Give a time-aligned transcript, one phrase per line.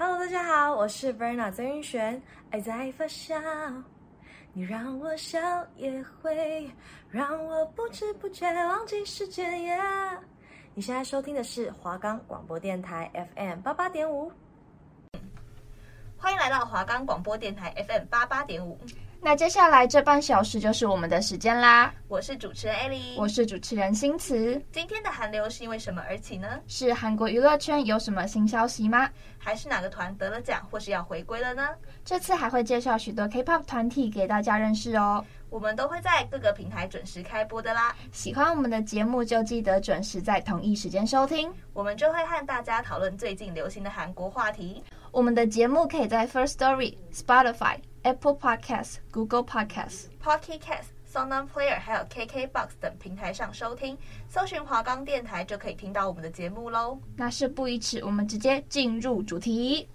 [0.00, 2.22] Hello，大家好，我是 Verna 曾云璇。
[2.50, 3.82] 爱在发酵，
[4.52, 5.40] 你让我笑
[5.74, 6.70] 也会
[7.10, 9.52] 让我不知不觉忘记时间。
[9.54, 10.20] Yeah，
[10.72, 14.30] 你现在收听的是华冈广播电台 FM 八八点五。
[16.16, 18.78] 欢迎来到华冈广播电台 FM 八八点五。
[19.20, 21.92] 那接下来这半小时就是我们的时间啦。
[22.06, 24.60] 我是主持人艾莉，我是主持人新慈。
[24.72, 26.48] 今天的韩流是因为什么而起呢？
[26.68, 29.10] 是韩国娱乐圈有什么新消息吗？
[29.36, 31.68] 还是哪个团得了奖或是要回归了呢？
[32.04, 35.24] 这次还会介绍许多 K-pop 团体给大家认识哦。
[35.50, 37.94] 我们都会在各个平台准时开播的啦。
[38.12, 44.82] 喜欢我们的节目就记得准时在同一时间收听，我们就会和大家讨论最近流行的韩国话题。
[45.10, 47.78] 我们的节目可以在 First Story、Spotify。
[48.08, 53.98] Apple Podcasts、Google Podcasts、Pocket Casts、SoundOn Player，还有 KKBox 等平台上收听，
[54.30, 56.98] 搜寻华冈电台就可以听到我们的节目喽。
[57.14, 59.86] 那事不宜迟，我们直接进入主题。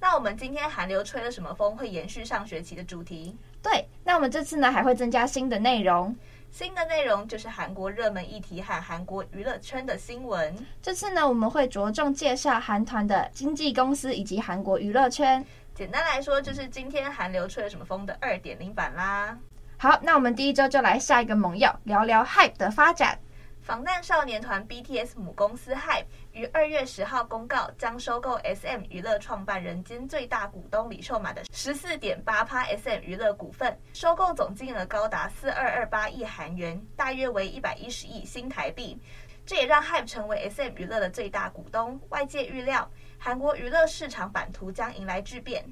[0.00, 3.36] 那我们今天寒流吹了什么风，会延续上学期的主题？
[3.62, 6.12] 对，那我们这次呢还会增加新的内容。
[6.50, 10.52] 新的内容就是韩国热门议题和韩国娱乐圈的新闻。
[10.82, 15.44] 这次呢，我们会着重介绍韩团的经纪公司以及韩国娱乐圈。
[15.78, 19.38] 简单来说，就是今天韩流吹了什么风的二点零版啦。
[19.76, 23.16] 好，那我们第一周就来下一个猛药，聊聊 Hype 的发展。
[23.60, 39.00] 防弹少年团 BTS 母公司 Hype 于二月十号公告，将收购 SM 娱乐创办人兼最大股东李秀满的十四点八趴 SM 娱乐股份，收购总金额高达四二二八亿韩元，大约为一百一十亿新台币。
[39.46, 41.98] 这也让 Hype 成为 SM 娱乐的最大股东。
[42.10, 45.64] 外界预料，韩国娱乐市场版图将迎来巨变。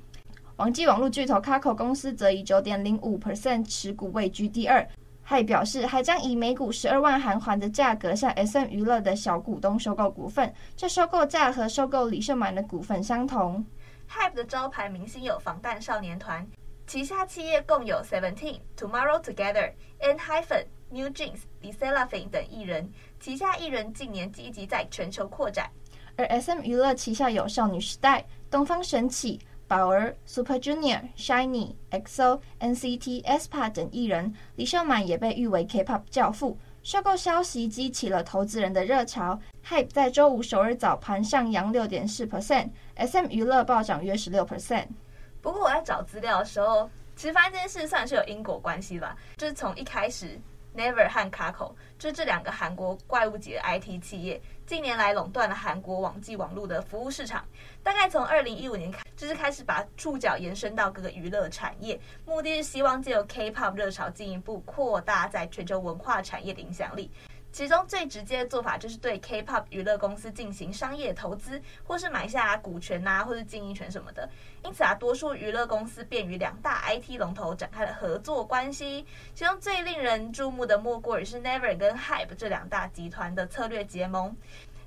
[0.56, 4.86] 网际网络巨头 Kakao 公司则以九点零五 percent 持股位居第二。
[5.22, 10.53] 还表示，还将以每股十二万韩元的价格向 SM 娱乐的小股东收购股份。
[10.77, 13.64] 这收购价和收购李秀满的股份相同。
[14.08, 16.47] HYBE 的招牌明星有防弹少年团，
[16.86, 22.88] 旗下企业共有 Seventeen、Tomorrow Together、ENHYPEN、New Jeans、LE SSERAFIM 等艺人。
[23.19, 25.69] 旗下艺人近年积极在全球扩展，
[26.16, 29.38] 而 SM 娱乐旗下有少女时代、东方神起、
[29.69, 34.34] 宝儿、Super Junior、SHINee、EXO、NCT、aespa 等艺人。
[34.54, 36.56] 李秀满也被誉为 K-pop 教父。
[36.82, 44.87] 收购消息激起了投资人的热潮，Hype 在周五首尔早盘上扬六点四 percent，SM 娱乐暴涨约十六 percent。
[45.43, 50.41] 不过我在找资料的时候，其实发现这件事算是有因果关系吧，就是从一开始。
[50.76, 57.42] Never 和卡口，就是这两个韩国怪物级的 IT 企业，近年来垄断了韩国网际网络的服务市场。
[57.82, 67.10] 大概从二零一五年开，就是开始把触角延伸到各个娱乐产业，目的是希望借由 K-pop 热潮进一步扩大在全球文化产业的影响力。
[67.56, 74.28] 其中最直接的做法就是对 K-pop 娱乐公司进行商业投资，或是买下股权呐、啊，或是经营权什么的。
[74.62, 79.06] 因此啊，多数娱乐公司便与两大 IT 龙头展开了合作关系。
[79.34, 84.37] 其中最令人注目的莫过于是 Never 跟 Hype 这两大集团的策略结盟。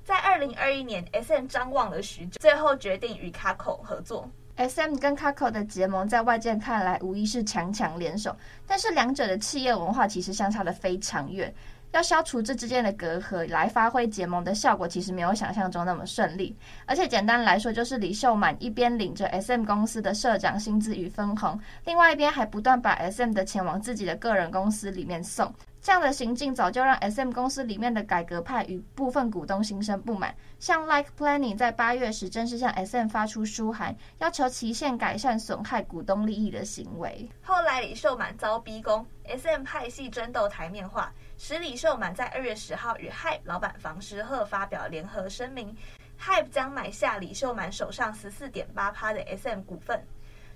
[0.04, 4.30] 在二零二一年，SM 张望了许久，最后决定与 kako 合作。
[4.56, 11.52] SM 跟 kako 的结盟，在外界看来无疑是强强联手，但是两者的企业文化其实相差得非常远。
[11.92, 16.56] 要消除这之间的隔阂，来发挥结盟的效果，其实没有想象中那么顺利。
[16.86, 25.52] 而且简单来说，就是李秀满一边领着 SM 公司的社长薪资与分红，另外一边还不断把 SM 的钱往自己的个人公司里面送。
[25.82, 30.34] 这样的行径早就让 SM 公司里面的改革派与部分股东心生不满。
[30.58, 37.26] 像 Like Planning 在八月时正式向 SM 发出书函，要求期限改善损害股东利益的行为。
[37.40, 41.10] 后来李秀满遭逼宫，SM 派系争斗台面化。
[41.42, 45.74] 使李秀满在二月十号与 Hype 老板房时赫发表联合声明
[46.20, 50.04] ，Hype 将买下李秀满手上十四点八趴的 SM 股份，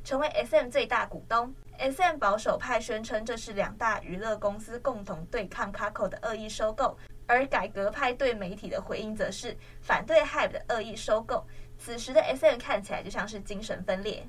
[0.05, 1.55] 成为 SM 最大股东。
[1.79, 6.95] SM 保守派宣称这是两大娱乐公司共同对抗 Kakao 的恶意收购，
[7.27, 11.47] 而改革派对媒体的回应则是反对 Hype 的恶意收购。
[11.79, 14.23] 此时的 SM 看起来就像是精神分裂，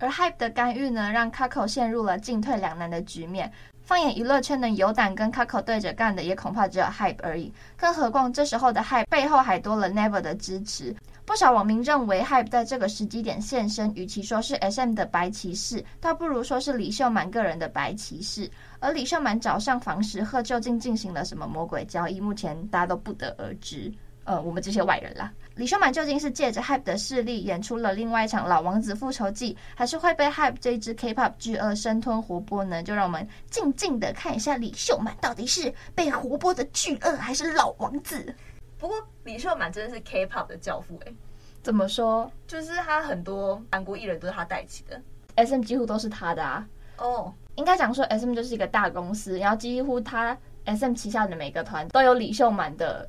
[0.00, 3.52] 而 Hype 的干预呢，让 Kakao 陷入了进退两难的局面。
[3.92, 7.52] 放眼娱乐圈能有胆跟 Kakao 对着干的，也恐怕只有 Hype 而已。
[7.76, 10.96] 更何况这时候的 Hype 背后还多了 Never 的支持。
[11.26, 18.50] 不少网民认为，Hype 在这个时机点现身，与其说是 SM 的白骑士，倒不如说是李秀满个人的白骑士。
[18.80, 23.92] 而李秀满找上房时赫究竟进行了什么魔鬼交易，目前大家都不得而知。
[24.24, 25.32] 呃，我们这些外人啦。
[25.56, 32.82] 李秀满究竟是借着 Hype 的势力演出了另外一场老王子复仇记，还是会被 Hype 这支 K-pop 巨鳄生吞活剥呢？
[32.82, 38.34] 就让我们静静的看一下李秀满到底是被活剥的巨鳄还是老王子。
[38.78, 41.16] 不过李秀满真的是 K-pop 的教父诶、欸。
[41.62, 42.28] 怎么说？
[42.46, 45.00] 就是他很多韩国艺人都是他带起的
[45.36, 46.66] ，SM 几乎都是他的啊。
[46.96, 47.28] 哦，oh.
[47.54, 53.08] 应该讲说 SM 就是一个大公司，然后几乎他 SM 旗下的每个团都有李秀满的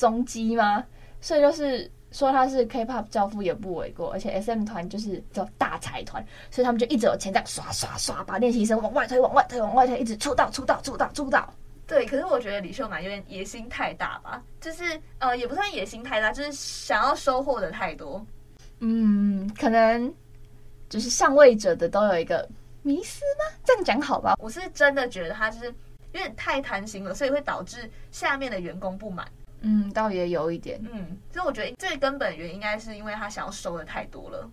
[0.00, 0.84] 踪迹吗？
[1.20, 1.90] 所以就是。
[2.12, 6.20] 说他是 K-pop 教父也不为过，而且 SM 团就是叫大财团，
[6.50, 11.48] 所以他们就一直有钱这样刷刷刷，把练习生往外推、往外推、往外推，一直出道、出道、出道、出道。
[11.86, 18.26] 对，可是我觉得李秀满有点野心太大吧，就是呃，也不算野心太大，就是想要收获的太多。
[18.80, 20.12] 嗯，可能
[20.88, 22.44] 就是上位者的都有一个
[22.82, 23.56] 迷思吗？
[23.64, 24.34] 这样讲好吧？
[24.40, 29.24] 我是真的觉得他就是有点太贪心了，所以会导致下面的员工不满。
[29.62, 30.80] 嗯，倒也有一点。
[30.92, 34.48] 嗯，所以我觉得最根本原因应该是因为他想要收的太多了。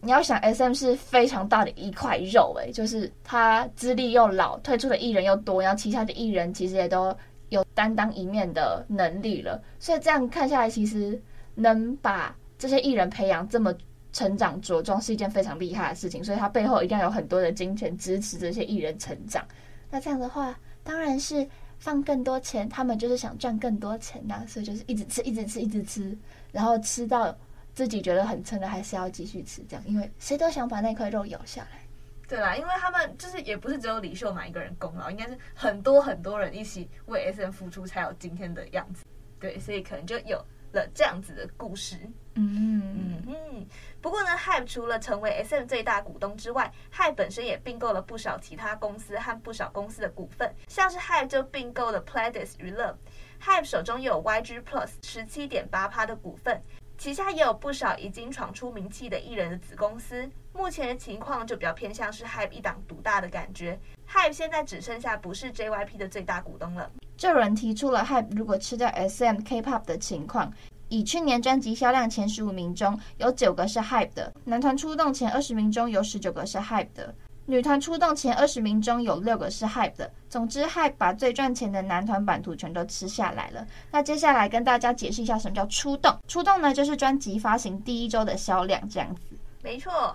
[0.00, 7.16] 你要想，SM 是非常大的一块肉，哎，就是他资历又老，退出的艺人又多，然后其他的艺人其实也都
[7.48, 9.58] 有担当一面的能力了。
[9.78, 11.18] 所以这样看下来，其实
[11.54, 13.74] 能把这些艺人培养这么
[14.12, 16.22] 成长茁壮，是一件非常厉害的事情。
[16.22, 19.42] 所以他背后一定要有很多的金钱支持这些艺人成长。
[19.90, 21.48] 那这样的话，当然是。
[21.84, 26.16] 放更多钱，他们就是想赚更多钱呐、所以就是一直吃，一直吃，一直吃，
[26.50, 27.36] 然后吃到
[27.74, 31.82] 自己觉得很撑了，还是要继续吃，这样，因为谁都想把那块肉咬下来。
[32.26, 39.04] 对啦，因为他们就是也不是只有李秀满一个人功劳，应该是很多很多人一起为 SM 付出，才有今天的样子。
[39.38, 40.42] 对，所以可能就有
[40.74, 41.96] 了这样子的故事。
[42.34, 43.66] 嗯嗯嗯。
[44.02, 52.94] 不过呢，Hype 除了成为 SM 最大股东之外，Hype 本身也并购了不少其他公司和不少公司的股份，像是 Hype 就并购了 Pledis 娱乐
[53.40, 56.60] ，Hype 手中有 YG Plus 十七点八趴的股份，
[56.98, 60.28] 旗下也有不少已经闯出名气的艺人的子公司。
[60.52, 63.78] 目前的情况就比较偏向是 Hype 一党独大的感觉
[64.08, 66.90] Hype 现在只剩下不是 JYP 的最大股东了。
[67.16, 70.52] 这有人提出了 Hype，如果吃掉 SM K-pop 的情况。
[70.90, 77.12] 以去年专辑销量前十五名中有九个是 Hype 的，男团出动前二十名中有十九个是 Hype 的，
[77.46, 80.08] 女团出动前二十名中有六个是 Hype 的。
[80.28, 83.66] 总之，Hype 把最赚钱的男团版图全都吃下来了。
[83.90, 86.16] 那接下来跟大家解释一下什么叫出动。
[86.28, 89.20] 出动呢，就是专辑发行第一周的销量这样子。
[89.62, 90.14] 没错。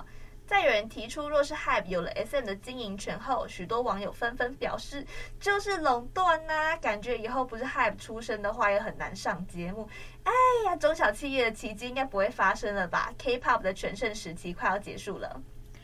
[0.49, 5.05] 再有人提出，若是 Hype 有了 SM 的经营权后，许多网友纷纷表示，
[5.39, 9.87] 就是垄断呐，感觉以后不是 Hype 出身的话，也很难上节目。
[10.23, 10.31] 哎
[10.65, 15.39] 呀，中小企业的奇迹应该不会发生了吧？K-pop 的全盛时期快要结束了。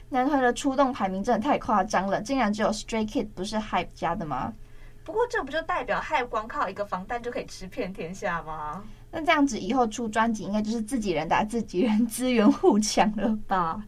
[0.09, 4.51] 男团的出动排名真的太夸张了，竟然只有 Stray Kids 不是 Hype 家的吗？
[5.03, 8.83] 不过这不就代表 Hype 光靠一个防弹就可以吃遍天下吗？
[9.11, 13.83] 那这样子以后出专辑，应该就是自己人打自己人，资源互抢了吧？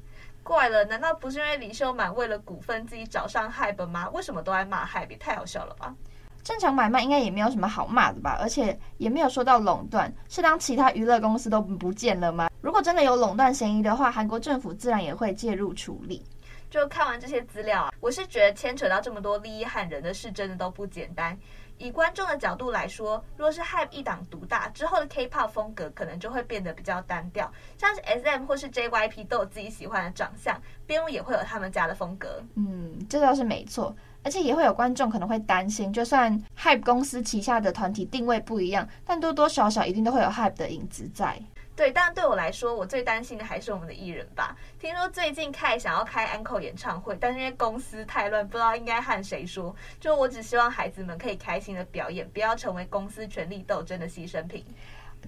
[0.48, 4.10] 怪了，难道不是因为李秀满为了股份自己找上 HYBE 吗？
[4.12, 5.18] 为什么都爱骂 HYBE？
[5.18, 5.94] 太好笑了吧！
[6.42, 8.38] 正常买卖应该也没有什么好骂的吧？
[8.40, 12.50] 而且也没有说到垄断，是当其他娱乐公司都不见了吗？
[12.62, 16.24] 如果真的有垄断嫌疑的话，韩国政府自然也会介入处理。
[16.70, 21.38] 就看完这些资料啊，我是觉得牵扯到这么多利益和人的事，真的都不简单。
[21.78, 27.52] 以观众的角度来说，若是 have 一党独大之后的 K-pop 风格，可能就会变得比较单调。
[27.78, 32.42] 像是 SM 或是 JYP 都有自己喜欢的长相，编舞也会有他们家的风格。
[32.56, 33.96] 嗯，这倒是没错。
[34.28, 41.42] 而且也会有观众可能会担心，就算 Hype 公司旗下的团体定位不一样，但多多少少一定都会有 Hype 的影子在。
[41.78, 44.54] 对，但对我来说，我最担心的还是我们的艺人吧。
[44.82, 49.74] 听说最近 Kai 想要开 Encore 演唱会，但是因为公司太乱，不知道应该和谁说。
[50.02, 54.62] 就我只希望孩子们可以开心的表演，不要成为公司权力斗争的牺牲品。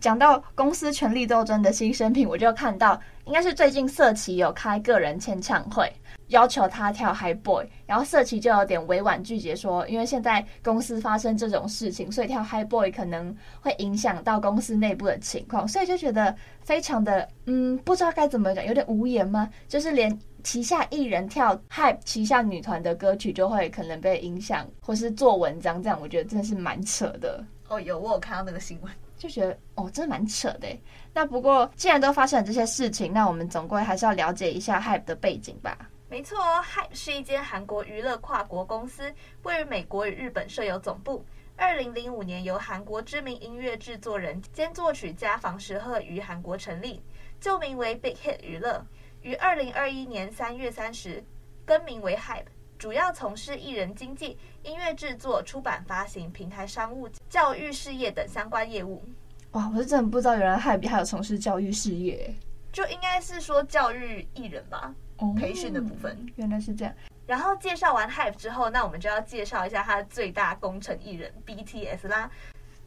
[0.02, 5.90] 讲到公司权力斗争的牺牲品，我就看到应该是最近色琪有开个人签唱会。
[6.30, 19.50] 要求他跳 High Boy，然后色琪就有点委婉拒绝说，因为现在公司发生这种事情，所以跳 High Boy 可能会影响到公司内部的情况，所以就觉得非常的嗯，不知道该怎么讲，有点无言吗？
[19.68, 27.44] 就是连旗下艺人跳 HYBE 旗下女团的歌曲，就会可能被影响，或是做文章这样，我觉得真的是蛮扯的。
[27.68, 30.68] 哦，有我有看到那个新闻，就觉得哦，真的蛮扯的。
[31.14, 35.89] 那不过既然都发生了这些事情，那我们总归还是要了解一下 HYBE 的背景吧。
[36.10, 39.14] 没错哦，HYBE 是一间韩国娱乐跨国公司，
[39.44, 41.24] 位于美国与日本设有总部。
[41.56, 47.00] 二零零五年由韩国知名音乐制作人兼作曲家房石赫于韩国成立，
[47.40, 48.84] 旧名为 Big Hit 娱乐，
[49.22, 51.24] 于二零二一年三月三十
[51.64, 52.46] 更名为 HYBE，
[52.80, 59.04] 主要从事艺人经纪、音乐制作、出版发行、平台商务、教育事业等相关业务。
[59.52, 62.34] 哇，我是真的不知道原来 HYBE 还有从事教育事业，
[62.72, 64.92] 就应该是说教育艺人吧。
[65.38, 66.94] 培训的部分，哦，原来是这样。
[67.28, 72.30] 然后介绍完 HYBE 之后，那我们就要介绍一下他的最大功臣艺人 BTS 啦。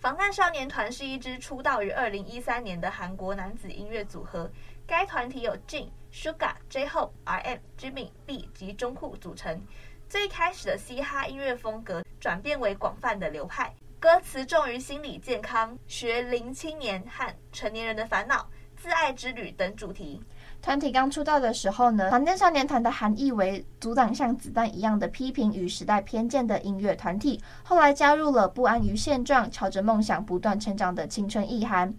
[0.00, 4.50] 防弹少年团是一支出道于二零一三年的韩国男子音乐组合，
[4.84, 9.62] 该团体有 Jin、Suga、J-Hope、RM、Jimin、B 及中库组成。
[10.08, 20.20] 最开始的嘻哈音乐风格转变为广泛的流派，歌词重于心理健康、学龄青年和成年人的烦恼、自爱之旅等主题。
[20.62, 27.42] 团体刚出道的时候呢，防弹少年团的含义为阻挡像子弹一样的批评与时代偏见的音乐团体。
[27.64, 31.92] 后来加入了不安于现状、朝着梦想不断成长的青春意涵。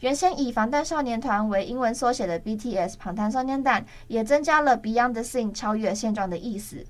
[0.00, 6.84] 原先以防弹少年团为英文缩写的 BTS 防弹少年团，也增加了 Beyond the Scene 超越现状的意思。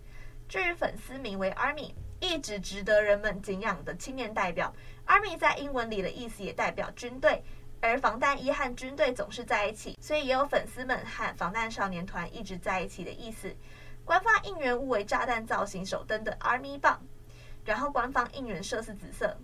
[0.49, 4.75] 至于粉丝名为 ARMY，一直值得人们敬仰的青年代表。
[5.07, 7.41] ARMY 在英文里的意思也代表军队。
[7.81, 13.55] 而防弹衣和军队总是在一起，所以也有粉丝们和防弹少年团一直在一起的意思。
[14.05, 17.01] 官方应援物为炸弹造型手灯的 Army 棒，
[17.65, 19.37] 然后官方应援色是紫色。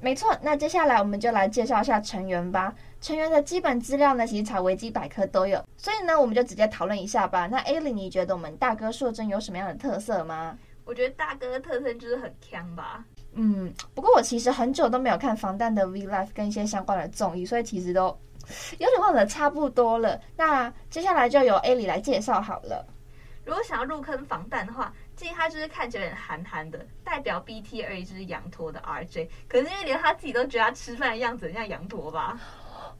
[0.00, 2.74] 没错，那接下来我们就来介绍一下成员吧。
[3.00, 7.46] 成员的基本资料呢，其实查维基百科都有，所以呢，我们就直接讨论一下吧。
[7.46, 10.58] 那 Aileen，你觉得我们大哥硕真有什么样的特色吗？
[10.84, 13.04] 我觉得大哥的特色就是很强吧。
[13.34, 18.06] 嗯，不过我其实很久都没有看防弹的 V Live 跟一些相关的综艺，所以其实都
[18.78, 20.20] 有点忘得差不多了。
[20.36, 22.86] 那接下来就由 A 来介绍好了。
[23.44, 29.26] 如果想要入坑防弹的话，建议他就是看起来有点憨憨的，代表 BT21 就是羊驼的 RJ。
[29.48, 32.38] 可是因为连他自己都觉得他吃饭的样子很像羊驼吧？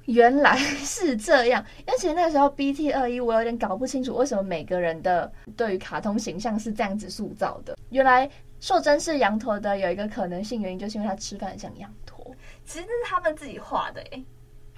[0.07, 7.77] 原来是这样，因为其实那个时候 BT 二一我有点搞不清楚为什么每个人的对于卡通形象是这样子塑造的。
[7.91, 8.29] 原来。
[8.63, 12.25] 硕真是羊驼的有一个可能性原因，就是因为他吃饭像羊驼。
[12.65, 14.25] 其实那是他们自己画的诶，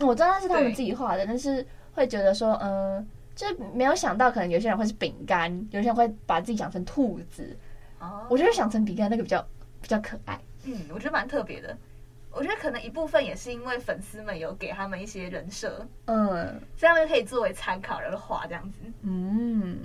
[0.01, 7.55] 我知道那是他们自己画的，但是会觉得说，嗯、呃，就没有想到可能有些人会是饼干，有些人会把自己想成兔子。
[7.99, 9.47] 哦，我觉得想成饼干那个比较
[9.83, 10.41] 比较可爱。
[10.65, 11.77] 嗯，我觉得蛮特别的。
[12.31, 18.79] 我觉得可能一部分也是因为粉丝们有给他们一些人设，嗯，所以他们可以作为参考然后画这样子。
[19.03, 19.79] 嗯，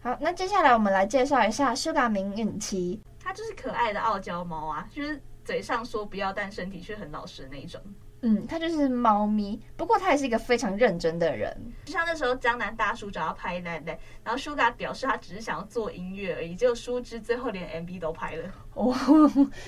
[0.00, 2.98] 好，那接下来我们来介绍一下 Suga 明允期。
[3.24, 7.80] 它就是可爱的傲娇猫啊，就是嘴上说不要，但身体却很老实的那一种。
[8.26, 11.54] 嗯，他就是猫咪，不过他也是一个非常认真的人。
[11.84, 18.50] 就像那时候江南大叔找他拍奶奶，然后 Suga 表示他只是想要做音乐而已，结果殊不知最后连 MV 都拍了。
[18.72, 18.94] 哦，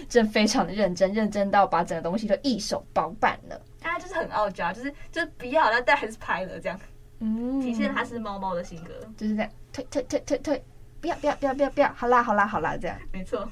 [0.09, 3.61] 真非常的认真，认真到把整个东西都一手包办了。
[3.79, 6.81] 他就是很傲娇，就是就是不要了，但还是拍了这样。
[7.19, 10.65] 嗯，体现他是猫猫的性格，就是这样退退退退退。
[11.07, 11.93] 不要不要不要不要不要！
[11.95, 13.49] 好啦好啦好啦，这样没错。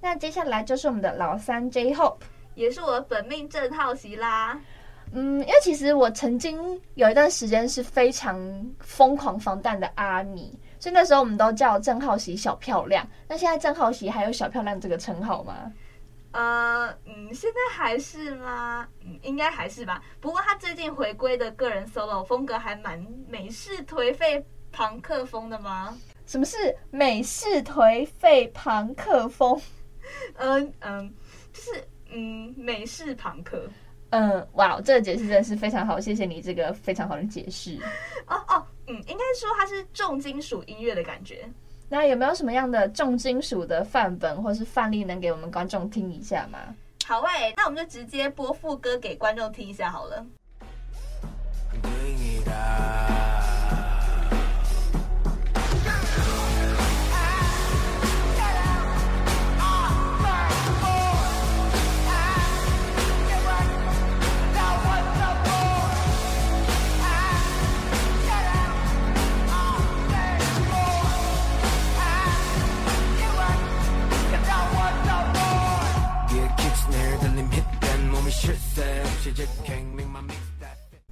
[0.00, 2.18] 那接下来就是我们的老三 J-Hope，
[2.54, 4.58] 也是我的本命正好奇啦。
[5.12, 6.58] 嗯，因为其实我曾经
[6.94, 8.36] 有一段时间是非常
[8.80, 13.06] 疯狂防弹的阿米，所以那时候我们都叫郑浩熙小漂亮。
[13.28, 15.72] 那现在郑浩熙还有小漂亮这个称号吗？
[16.32, 18.86] 呃，嗯，现在还是吗？
[19.04, 20.02] 嗯，应该还是吧。
[20.20, 25.96] 不过他最近回归的个人 solo 风格还蛮美式颓废朋克风的吗？
[26.30, 26.56] 什么是
[26.92, 29.60] 美式颓废朋克风？
[30.36, 31.12] 嗯嗯，
[31.52, 33.68] 就是嗯美式朋克。
[34.10, 37.76] 嗯，哇，这个解释真的是非常好，谢谢你这个非常好的解释。
[38.28, 41.44] 哦哦，嗯，应该说它是重金属音乐的感觉。
[41.88, 46.60] 那有没有什么样的重金属的范本或是范例能给我们观众听一下吗？
[47.04, 50.24] 好诶，那我们就直接播副歌给观众听一下好了。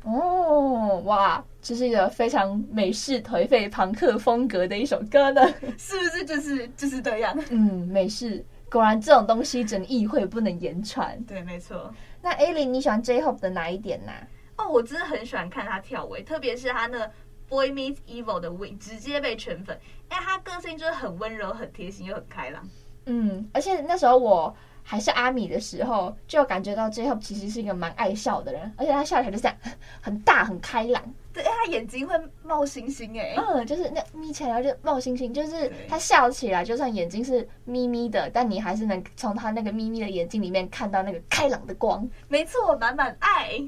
[0.04, 5.46] 哦，哇，这是一个非常美式颓废朋克风格的一首歌呢，
[5.76, 6.24] 是不是？
[6.24, 7.36] 就是就是这样。
[7.50, 11.22] 嗯，美式果然这种东西只能意会不能言传。
[11.24, 11.92] 对，没错。
[12.22, 14.12] 那 A 零，你喜欢 J-Hope 的哪一点呢？
[14.56, 17.10] 哦，我真的很喜欢看他跳舞，特别是他那
[17.48, 19.78] Boy Meets Evil 的 Win，直接被圈粉。
[20.08, 22.66] 哎，他个性就是很温柔、很贴心又很开朗。
[23.06, 24.56] 嗯，而且那时候我。
[24.90, 29.54] 还是阿米的时候，就感觉到 J-Hope 其实是一个蛮爱笑的人，而且他笑起来就这样
[30.00, 31.02] 很大很开朗。
[31.30, 33.34] 对，他眼睛会冒星星哎。
[33.36, 42.08] 嗯，就是那眯起来就冒星星，就是他笑起来，就算眼睛是眯眯的，但你还是能从他那个眯眯的眼睛里面看到那个开朗的光。
[42.26, 43.62] 没错，满满爱。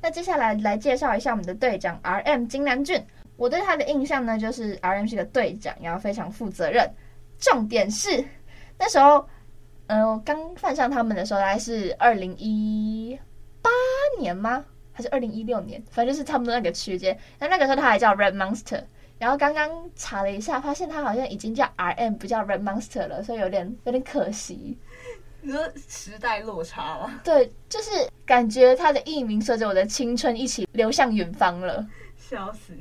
[0.00, 2.98] 那接下来来介绍一下我们的队长 RM 金南俊。
[3.36, 6.90] 我对他的印象呢，就是 RM 是个队长，然后非常负责任。
[7.38, 8.24] 重点是
[8.78, 9.28] 那时候。
[9.86, 13.18] 嗯，我刚犯上他们的时候，大概是二零一
[13.60, 13.70] 八
[14.18, 14.64] 年吗？
[14.92, 15.82] 还是二零一六年？
[15.90, 17.18] 反正就是差不多那个区间。
[17.38, 18.82] 那那个时候他还叫 Red Monster，
[19.18, 24.78] 然后刚刚查了一下，发现他好像已经叫 RM，不叫 Red Monster 了，所以有点有点可惜。
[25.42, 27.20] 你说时代落差吗？
[27.22, 27.90] 对，就是
[28.24, 31.86] 感觉他的艺名随着我的青春一起流向远方了，
[32.16, 32.72] 笑死。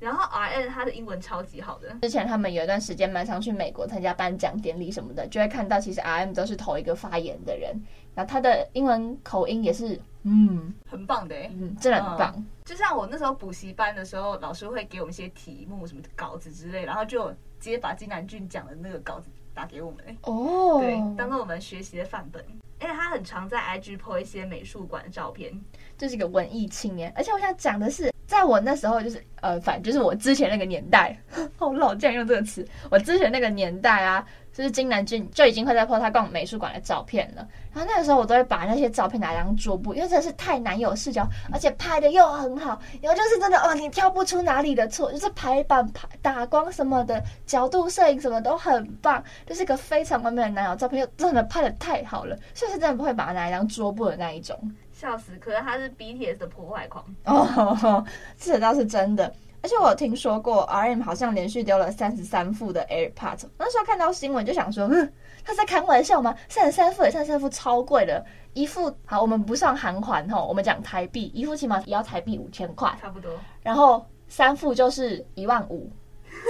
[0.00, 7.78] 然后 R N 他的英文超级好的，之前他们有一段时间蛮常去美国参加颁奖典礼什么的，就会看到其实 RM 都是头一个发言的人，
[8.14, 12.32] 然后他的英文口音也是嗯很棒的，嗯，真的很棒。
[12.36, 12.46] 嗯。
[12.64, 22.42] 就像我那时候补习班的时候，老师会给我们一些题目什么稿子之类，然后就直接把金南俊讲的那个稿子打给我们哦，对，当做我们学习的范本。
[22.82, 25.52] 而且他很常在 IG po 一些美术馆的照片，
[25.98, 27.12] 就是一个文艺青年。
[27.14, 28.09] 而且我想讲的是。
[28.30, 31.18] 在我那时候，就是呃，反正就是我之前那个年代，
[31.58, 32.64] 好老，这样用这个词。
[32.88, 37.44] 我之前那个年代啊，就是金南俊就已经会在 po 他逛美术馆的照片了。
[37.72, 42.80] 然后那个时候，我都会把那些照片拿来当桌布，因为真的是太难有视角，而且拍的又很好。
[43.02, 54.56] 然后就是真的哦，你挑不出哪里的错，就是排版、排打光什么的，角度摄影什么都很棒，就是一个非常完美的男友照片，又真的拍的太好了，所以是真的不会把它拿来当桌布的那一种。
[55.00, 55.32] 笑死！
[55.40, 58.04] 可是他是 BTS 的破坏狂哦，
[58.38, 59.32] 这倒是真的。
[59.62, 63.46] 而且我有听说过，RM 好像连续丢了三十三副的 AirPods。
[63.58, 65.10] 那时候看到新闻就想说，嗯，
[65.42, 66.34] 他在开玩笑吗？
[66.50, 73.32] 三十三副也三十三副超贵的，一副好，我们不算韩环吼，我们讲台币，一副起码也要台币五千块，差不多。
[73.62, 75.90] 然后三副就是一万五，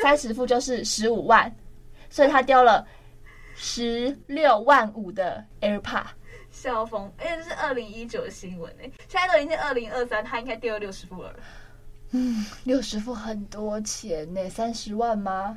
[0.02, 1.52] 三十副就是十五万，
[2.08, 2.84] 所以他丢了
[3.54, 5.44] 十六万五的
[6.60, 7.10] 笑疯！
[7.16, 11.34] 哎，这是二零一九的新闻哎，现在都已经是二零二三，他应该丢了六十副了。
[12.10, 15.56] 嗯，六十副很多钱呢，三十万吗？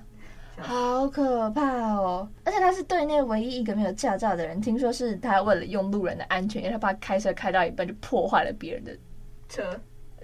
[0.58, 2.30] 好可怕哦！
[2.46, 8.98] 而且他是队内唯一一个没有驾照的人，听说是他为了用路人的安全，因为他怕开车开到一半就破坏了别人的
[9.50, 9.78] 车。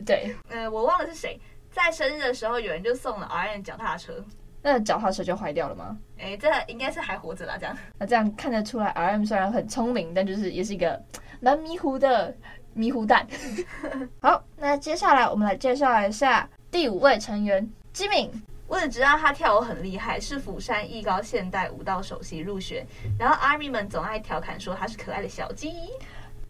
[0.05, 1.37] 对，呃，我忘了是谁，
[1.71, 4.23] 在生日的时候有人就送了 R N 脚踏车。
[4.61, 5.97] 那脚踏车就坏掉了吗？
[6.17, 7.55] 哎、欸，这应该是还活着啦。
[7.59, 11.01] 这样，那这样看得出来，RM 虽然很聪明，但就是也是一个
[11.39, 12.35] 蛮迷糊的
[12.73, 13.25] 迷糊蛋。
[14.21, 18.29] 好，那接下来我们来介绍一下第五位成员基敏。
[18.67, 22.85] 我只知道他跳舞很厉害，是釜山艺高现代舞蹈首席入学。
[23.17, 25.73] 然后 ARMY 们总爱调侃说他是可爱的小鸡。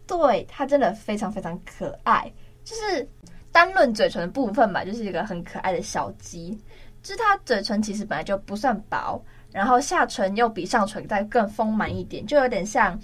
[0.06, 2.30] 对，他真的非常非常可爱，
[2.62, 3.08] 就是
[3.50, 6.60] 单论嘴唇的部分吧，就是一个很可爱的小鸡。
[7.02, 12.98] 就是他嘴唇其实本来就不算薄，然后下唇又比上唇再更丰满一点，就有点像，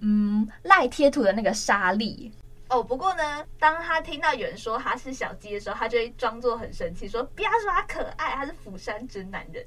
[0.00, 2.32] 嗯，赖贴图的那个沙粒。
[2.68, 9.62] 哦，不过呢，当他听到有人说他是小鸡的时候，他就会装作很生气，说不要说他可爱，他是釜山真男人。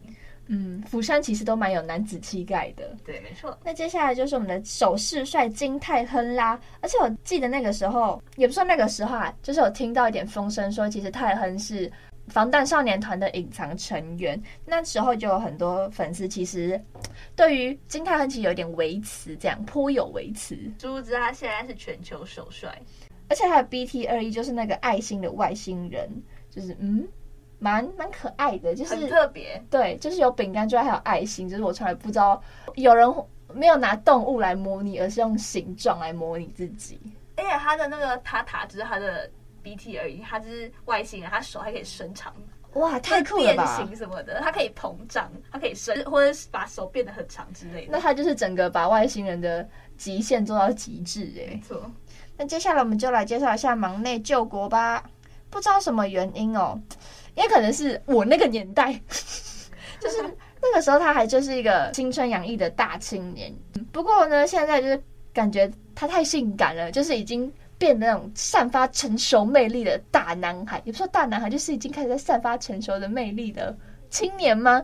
[0.48, 2.96] 嗯，釜山其实都蛮有男子气概的。
[3.06, 3.56] 对，没错。
[3.64, 11.92] 那接下来就是我们的首饰帅金泰亨啦，而且我记得那个时候，也不算那个时候啊，就是有听到一点风声说，其实泰亨是。
[12.28, 16.80] 防弹少年团的隐藏成员，那时候就有很多粉丝，其实
[17.36, 20.56] 对于金泰亨其实有点维持，这样颇有维持。
[20.80, 22.76] 殊不知他现在是全球首帅，
[23.30, 26.10] 而且还有 BT 二一，就是那个爱心的外星人，
[26.50, 27.08] 就是嗯，
[27.60, 29.62] 蛮蛮可爱的，就是很特别。
[29.70, 32.42] 对，就是有饼干之外还有爱心，就是我从来不知道
[32.74, 33.08] 有人
[33.54, 37.00] 没有拿动物来模拟，而是用形状来模拟自己。
[37.38, 39.30] 而且他的那个塔塔就是他的。
[39.66, 42.32] BT 而已，他就是外星人，他手还可以伸长，
[42.74, 43.78] 哇，太酷了吧！
[43.78, 47.92] 变形什么的，它可以膨胀，它可以伸，或者是把手变得很长之类的。
[47.92, 51.92] 那它就是整个把外星人的极限做到极致哎，没错。
[52.38, 55.04] 那接下来我们就来介绍一下忙内救国吧。
[55.50, 56.80] 不知道什么原因哦，
[57.34, 58.94] 因为可能是我那个年代，
[60.00, 60.22] 就是
[60.62, 63.52] 那个时候他还就是一个青春洋溢的大青年。
[63.92, 65.02] 不过呢，现在就是
[65.34, 67.52] 感觉他太性感了，就是已经。
[67.78, 73.76] 变得那种散发成熟魅力的大男孩，也不说大男孩，就是已经开始在散发成熟的魅力的
[74.10, 74.84] 青年吗？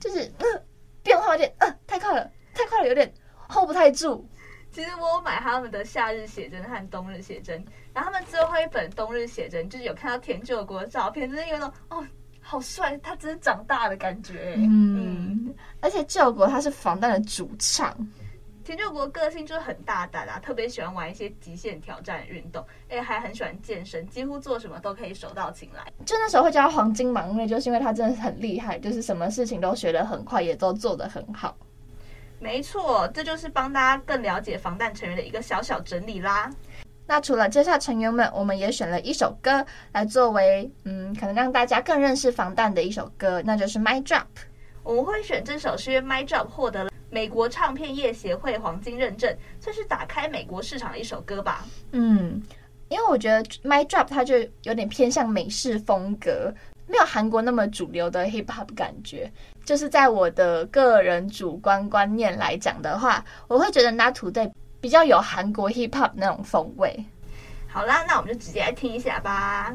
[0.00, 0.62] 就是嗯，
[1.02, 3.12] 变化有点嗯，太快了，太快了，有点
[3.48, 4.26] hold 不太住。
[4.72, 12.06] 其实我有买他们的夏日写真和冬日写真，然后他们最后一本冬日写真就是有看到田救国的照片，就是有那种哦，
[12.40, 14.54] 好帅，他真是长大的感觉。
[14.56, 17.94] 嗯，嗯，而且救国他是防弹的主唱。
[18.64, 25.84] 田救国个性就是很大胆啊，特别喜欢玩一些极限挑战运动，哎，还很喜欢健身，几乎做什么都可以手到擒来。
[26.06, 31.56] 就那时候会叫他黄金忙内，就是因为他真的很厉害，就是什么事情都学得很快，也都做得很好。
[32.38, 36.50] 没错，这就是帮大家更了解防弹成员的一个小小整理啦。
[37.06, 44.20] 那除了介绍成员们，我们也选了一首歌来作为，嗯，可能让大家更认识防弹的一首歌，那就是《My Drop》。
[44.84, 46.91] 我们会选这首，是因为《My Drop》获得了。
[47.12, 51.62] 美国唱片业协会黄金认证，算是打开美国市场的一首歌吧。
[51.90, 52.42] 嗯，
[52.88, 56.50] 因为我觉得 Mic Drop 它就有点偏向美式风格，
[56.86, 59.30] 没有韩国那么主流的 Hip Hop 感觉。
[59.62, 67.04] 就是在我的个人主观观念来讲的话，我会觉得 Not Today 比较有韩国 Hip Hop 那种风味。
[67.68, 69.74] 好啦，那我们就直接来听一下吧。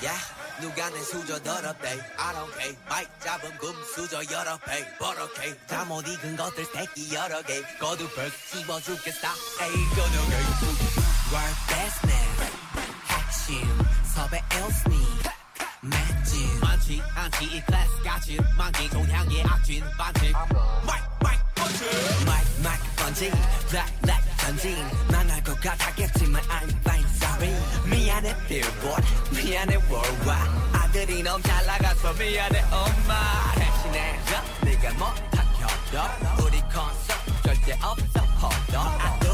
[0.00, 0.16] Yeah,
[0.60, 1.88] 누가 내 수저 더럽대?
[1.90, 2.76] I don't care.
[2.88, 4.96] 마이크 잡은 금 수저 여러 배.
[4.98, 7.60] 버럭해 잠옷 익은 것들 새끼 여러 개.
[7.78, 9.32] 거두벌 씹어주겠다.
[9.62, 10.36] 에이 거두개
[11.32, 12.28] World best man.
[13.08, 13.84] 핵심
[14.14, 15.06] 섭외 엘스니
[15.82, 17.44] 맥진 많지 않지.
[17.44, 20.32] 이 클래스 같이 만기 동향의 악진 반칙.
[20.86, 21.84] 마이크 마이크 번지
[22.24, 23.30] 마이크 마이크 번지
[23.68, 24.76] 블랙 블랙 전진
[25.10, 27.07] 망할 것 같았겠지만 I'm fine.
[27.84, 34.18] 미안해 빌보드 미안해 worldwide 아들이 너무 잘 나가서 미안해 엄마 대신에
[34.64, 36.08] 네가 못 켜줘
[36.44, 39.27] 우리 콘서트 절대 없어 hold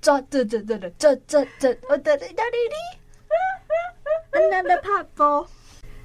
[0.00, 2.76] 抓这这这这这这这我的意大利哩
[4.32, 5.46] ，Another pop。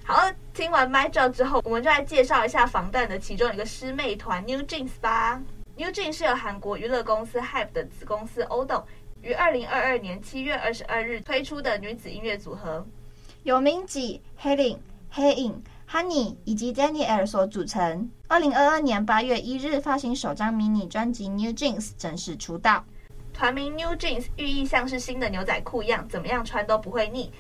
[0.05, 5.41] 好，听完 Mic Drop 之后，我们就来介绍一下防弹的其中一个师妹团 New Jeans 吧。
[5.77, 8.83] New Jeans 是由韩国娱乐公司 HYBE 的子公司 ODO
[9.21, 12.85] 于二零二二年七月二十二日推出的女子音乐组合，
[13.43, 14.77] 由明吉、Hailin、
[15.13, 15.53] Haein、
[15.89, 18.11] Honey 以及 Danielle 所组成。
[18.27, 22.83] 二零二二年八月一日发行首张迷你专辑 New Jeans，正式出道。
[23.33, 27.31] 团名 New Jeans 寓意像是新的牛仔裤一样，怎么样穿都不会腻，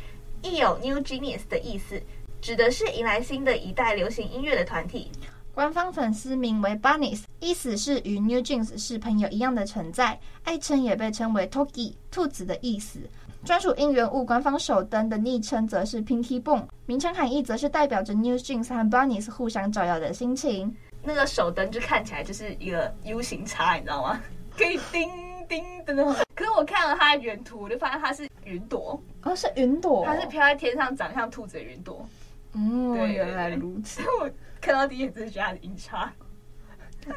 [0.41, 2.01] 亦有 New Genius 的意思，
[2.41, 5.11] 指的是迎来新的一代流行音乐的团体。
[5.53, 12.99] 官方粉丝名为 Bunnies，意思是与 New Jeans 是朋友一样的存在，爱称也被称为 Toki 兔子的意思。
[13.45, 20.75] 专属应援物官方首登的昵称则是 Pinky Bone，名称含义则是代表着 New Jeans 和 Bunnies 互相照耀的心情。
[21.03, 24.19] 那个手灯就看起来就是一个 U 型叉，你知道吗？
[24.57, 25.09] 可以叮
[25.47, 26.15] 叮的那种。
[26.35, 32.07] 可是我看了它的原图，我就发现它是云朵，哦，是云朵，它是飘在天上，长得像兔子的云朵。
[32.53, 34.01] 哦，原来如此。
[34.21, 34.29] 我
[34.61, 36.11] 看到第一眼就是觉得它的音差，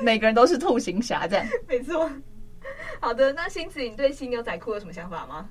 [0.00, 1.46] 每个人都是兔形侠这样。
[1.68, 2.10] 没错。
[3.00, 5.48] 好的，那星子，你对新牛仔裤有什么想法吗？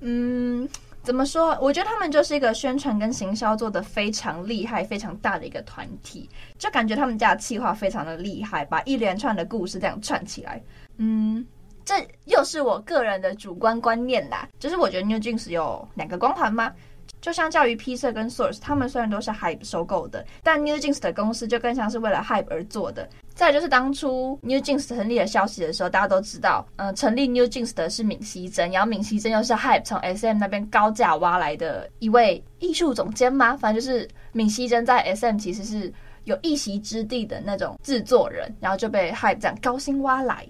[0.00, 0.68] 嗯，
[1.02, 1.58] 怎么说？
[1.60, 10.62] 我觉得他们就是一个宣传跟行销做的非常厉害、非常大的一个团体，就感觉他们家的企划非常的厉害，把一连串的故事这样串起来。
[10.98, 11.44] 嗯，
[11.86, 11.94] 这
[12.24, 16.72] 又是我个人的主观观念啦，就是我觉得 New Jeans 有两个光环吗？
[17.20, 23.08] 就相较于 P 社跟 Source，他们虽然都是 Hype 收购的，但 New Jeans 的公司就更像是为了 Hype 而做的。
[23.34, 33.56] 再就是当初 New Jeans 成立的消息的时候，大家都知道，嗯、成立 New Jeans 的是闵熙珍，然后闵熙珍又是 Hype 从 SM 那边高价挖来的一位艺术总监吗？
[33.56, 35.92] 反正就是闵熙珍在 SM 其实是
[36.24, 40.46] 有一席之地的那种制作人，然后就被 Hype 这样高薪挖来。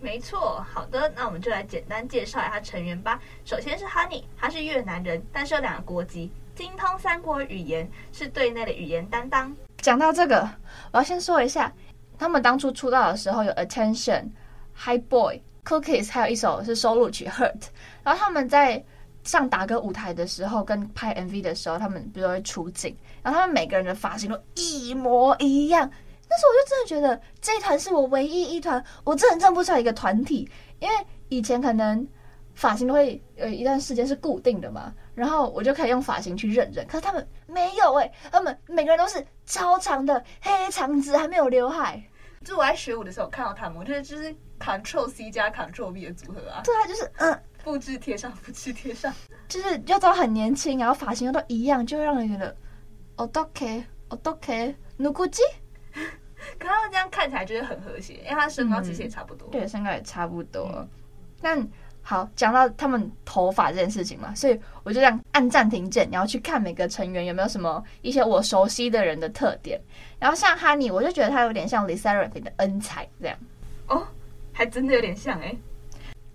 [0.00, 3.20] 没错，好的，那我们就来简单介绍一下成员吧。
[3.44, 9.54] 首先是 Honey，他是越南人，但是有两个国籍，精通三国语言，是队内的语言担当。
[9.78, 10.48] 讲到这个，
[10.92, 11.72] 我要先说一下，
[12.16, 14.28] 他们当初出道的时候有 Attention、
[14.76, 17.62] High Boy、Cookies，还有一首是收录曲 Hurt。
[18.04, 18.82] 然后他们在
[19.24, 25.90] 上打歌舞台的时候，跟拍 MV 的时候，他们比如说会出镜，然后他们每个人的发型都一模一样。
[26.28, 30.94] 但是我就真的觉得这一团是我唯一一团，我真的认不出来一个团体，因为
[31.28, 32.06] 以前可能
[32.54, 36.86] 发型都会有一段时间是固定的嘛，然后我就可以用发型去认人。
[36.86, 42.02] 可是他们没有哎、他们每个人都是超长的黑长直，还没有刘海。
[42.44, 46.62] 就我在学舞的时候看到他们，我觉得就是 Ctrl C 加 Ctrl V 的组合啊。
[46.64, 49.12] 对啊，就是嗯，复制贴上，复制贴上，
[49.48, 52.56] 就是又都很年轻，然后发型又都一样，就会让人觉得
[53.16, 55.42] 哦都 k 哦都 k 努古吉。
[56.58, 59.48] 可他们这样看起来就是很和谐，因为他身高其实也差不多。
[59.48, 60.70] 嗯、对，身高也差不多。
[60.74, 60.88] 嗯、
[61.40, 61.68] 但
[62.00, 69.78] 好，讲到他们头发这件事情嘛，所以我就这样按暂停键，然后去看每个成员有没有什么一些我熟悉的人的特点。
[70.18, 73.36] 然后像哈尼，我就觉得他有点像 LE SSERAFIM 的恩彩这样。
[73.88, 74.06] 哦，
[74.52, 75.54] 还真的有点像哎。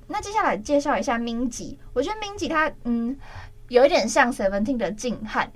[0.05, 3.17] 那接下来介绍一下 Minzy，我觉得 Minzy 他嗯
[3.69, 5.51] 有一点像 Seventeen 的静汉。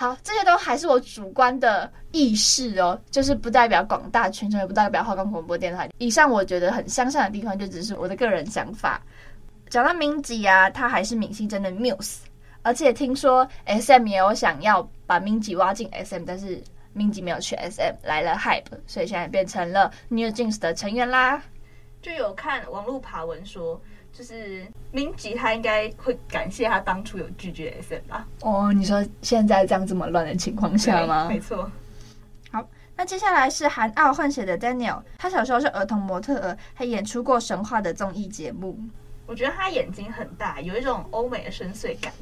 [0.00, 5.90] 好，这些都还是我主观的意识哦，就是不代表广大群众，也不代表华冈广播电台。
[5.98, 9.02] 以上我觉得很相像的地方，就只是我的个人想法。
[9.68, 12.18] 讲到 Minzy 啊，他还是明星真的 Muse，
[12.62, 21.42] 而且听说 SM 也有想要把明吉挖进 SM，但是明吉没有去 SM，来了 Hype，所以现在变成了 New Jeans 的成员啦。
[22.00, 23.82] 就有看网络爬文说。
[24.18, 28.26] 就是明吉，他应该会感谢他当初有拒绝 SM 吧？
[28.40, 31.28] 哦，你说现在这样这么乱的情况下吗？
[31.30, 31.70] 没错。
[32.50, 38.76] 好，那接下来是韩澳混血的 Daniel，他小时候是儿童模特儿，还演出过神话的综艺节目。
[39.24, 42.12] 我觉得他眼睛很大，有一种欧美的深邃感，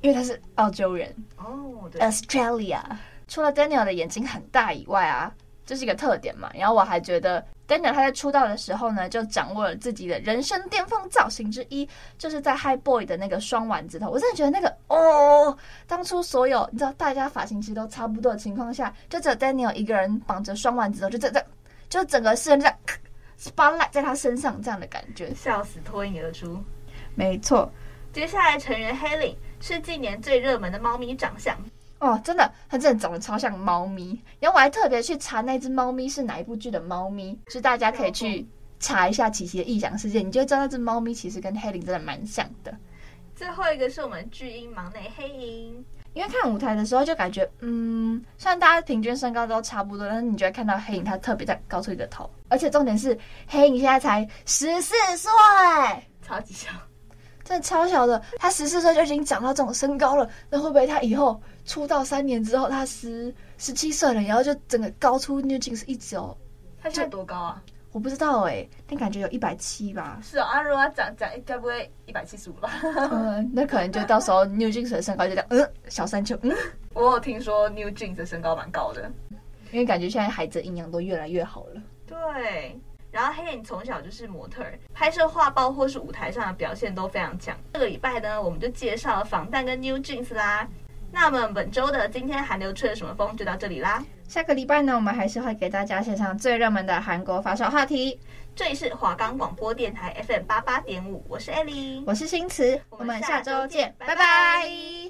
[0.00, 1.90] 因为他是澳洲人哦。
[1.90, 2.82] 对，Australia。
[3.26, 5.34] 除了 Daniel 的眼睛很大以外啊，
[5.66, 6.48] 这是一个特点嘛。
[6.54, 7.44] 然后我还觉得。
[7.68, 14.10] Daniel 他在出道的时候呢，就掌握了自己的人生巅峰造型之一，就是在 High Boy 的那个双丸子头。
[14.10, 21.44] 我真的觉得那个哦，当初所有你知道大家发型其实都差不多的情况下，就只有 Daniel 一个人绑着双丸子头，就这这，
[21.88, 22.76] 就整个世人这样
[23.38, 26.62] spotlight 在他身上这样的感觉，笑死脱颖而出。
[27.14, 27.70] 没错，
[28.12, 31.56] 接下来成员 Hailey 是近年最热门的猫咪长相。
[32.02, 34.20] 哦，真的，它真的长得超像猫咪。
[34.40, 38.44] 然后我还特别去查那只猫咪是哪一部剧的猫咪，就是大家可以去
[38.80, 42.76] 查一下琪琪的异想世界，你就知道那只猫咪其实跟 Hailey 真的蛮像的。
[43.36, 55.30] 最后一个是我们巨婴忙内黑影，因为看舞台的时候就感觉，嗯，虽然大家平均身高都差不多，但是你就会看到黑影他特别在高出一个头，而且重点是黑影现在才十四岁，
[56.20, 56.68] 超级小。
[57.44, 66.36] 真的超小的，他十四岁就已经长到这种身高了，那会不会他以后出道三年之后，他十十七岁了，然后就整个高出 New Jeans 一截哦？
[66.82, 67.62] 他现在多高啊？
[67.92, 70.18] 我不知道哎、欸，但感觉有一百七吧。
[70.22, 72.70] 是啊，啊如果他长长，该不会一百七十五吧？
[73.10, 76.50] 嗯，那可能就到时候 New Jeans 的身高就这样，嗯，小山丘，嗯。
[76.94, 79.10] 我有听说 New Jeans 的身高蛮高的，
[79.72, 81.82] 因为感觉现在孩子营养都越来越好了。
[82.06, 82.80] 对。
[83.12, 87.56] 然后黑影从小就是模特儿，拍摄画报或是舞台上的表现都非常强。
[87.74, 90.66] 这个礼拜呢，我们就介绍了防弹跟 New Jeans 啦。
[91.12, 94.02] 那么本周的今天韩流吹了什么风就到这里啦。
[94.26, 98.18] 下个礼拜呢，我们还是会给大家献上最热门的韩国发烧话题。
[98.56, 105.02] 这里是华冈广播电台 FM 八八点五，我是艾莉，我是新慈，我们下周见，拜拜。